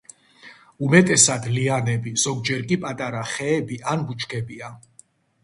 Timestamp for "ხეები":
3.35-3.79